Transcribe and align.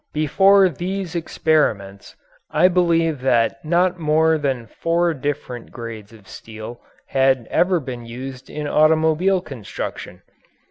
Before 0.13 0.67
these 0.67 1.15
experiments 1.15 2.15
I 2.49 2.69
believe 2.69 3.21
that 3.21 3.63
not 3.63 3.99
more 3.99 4.39
than 4.39 4.65
four 4.65 5.13
different 5.13 5.69
grades 5.71 6.11
of 6.11 6.27
steel 6.27 6.81
had 7.09 7.47
ever 7.51 7.79
been 7.79 8.07
used 8.07 8.49
in 8.49 8.67
automobile 8.67 9.41
construction. 9.41 10.23